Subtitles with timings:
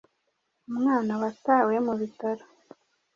[0.69, 2.43] umwana watawe mu bitaro